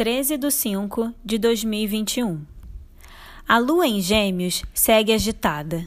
[0.00, 2.46] 13 de 5 de 2021.
[3.46, 5.86] A lua em Gêmeos segue agitada,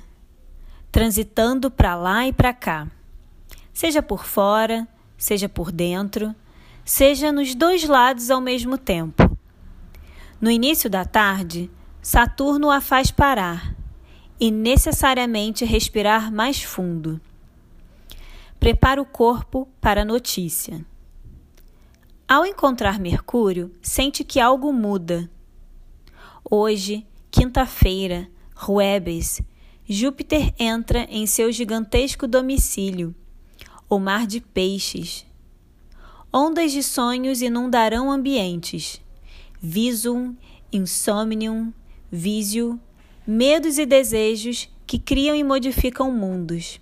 [0.92, 2.88] transitando para lá e para cá,
[3.74, 4.88] seja por fora,
[5.18, 6.36] seja por dentro,
[6.86, 9.36] seja nos dois lados ao mesmo tempo.
[10.40, 13.76] No início da tarde, Saturno a faz parar
[14.40, 17.20] e necessariamente respirar mais fundo.
[18.60, 20.86] Prepara o corpo para a notícia.
[22.34, 25.30] Ao encontrar Mercúrio, sente que algo muda.
[26.44, 29.40] Hoje, quinta-feira, Ruebes,
[29.88, 33.14] Júpiter entra em seu gigantesco domicílio,
[33.88, 35.28] o mar de peixes.
[36.34, 39.00] Ondas de sonhos inundarão ambientes.
[39.62, 40.36] Visum,
[40.72, 41.72] insomnium,
[42.12, 42.82] visio,
[43.28, 46.82] medos e desejos que criam e modificam mundos.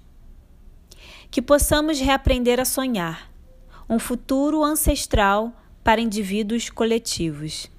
[1.30, 3.30] Que possamos reaprender a sonhar
[3.91, 5.52] um futuro ancestral
[5.84, 7.70] para indivíduos coletivos.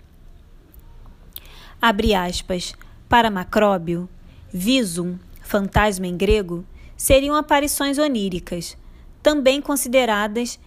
[1.81, 2.75] Abre aspas.
[3.09, 4.09] Para Macróbio,
[4.53, 6.65] visum, fantasma em grego,
[6.97, 8.77] seriam aparições oníricas,
[9.23, 10.59] também consideradas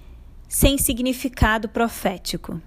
[0.47, 2.61] sem significado profético,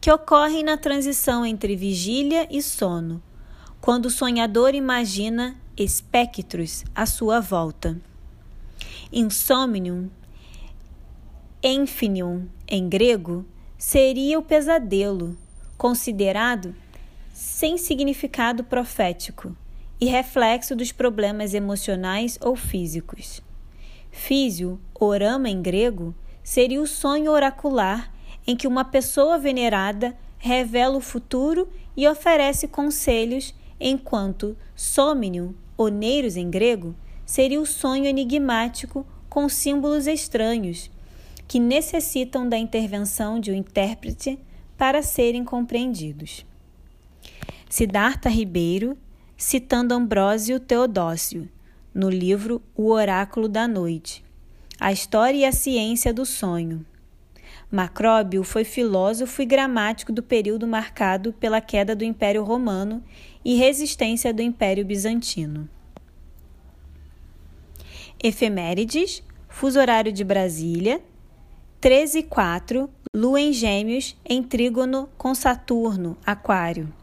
[0.00, 3.22] que ocorrem na transição entre vigília e sono,
[3.80, 7.96] quando o sonhador imagina espectros à sua volta.
[9.12, 10.08] Insomnium
[11.64, 13.46] Enfinium, em grego,
[13.78, 15.38] seria o pesadelo,
[15.78, 16.74] considerado
[17.32, 19.56] sem significado profético
[20.00, 23.40] e reflexo dos problemas emocionais ou físicos.
[24.10, 28.12] Físio, orama em grego, seria o sonho oracular
[28.44, 36.50] em que uma pessoa venerada revela o futuro e oferece conselhos, enquanto somnium, oneiros em
[36.50, 36.92] grego,
[37.24, 40.90] seria o sonho enigmático com símbolos estranhos
[41.46, 44.38] que necessitam da intervenção de um intérprete
[44.76, 46.46] para serem compreendidos.
[47.68, 48.96] Siddhartha Ribeiro,
[49.36, 51.48] citando Ambrósio Teodócio,
[51.94, 54.24] no livro O Oráculo da Noite,
[54.78, 56.84] A História e a Ciência do Sonho.
[57.70, 63.02] Macróbio foi filósofo e gramático do período marcado pela queda do Império Romano
[63.42, 65.68] e resistência do Império Bizantino.
[68.22, 71.02] Efemérides, fuso horário de Brasília,
[71.82, 76.94] 13 e 4, Lua em Gêmeos em trígono com Saturno, Aquário.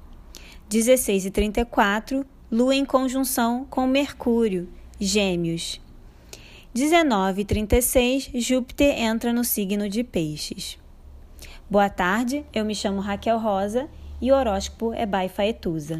[0.70, 5.82] 16 e 34, Lua em conjunção com Mercúrio, Gêmeos.
[6.74, 10.80] 19 e 36, Júpiter entra no signo de Peixes.
[11.70, 13.90] Boa tarde, eu me chamo Raquel Rosa
[14.22, 16.00] e o horóscopo é Baifaetusa.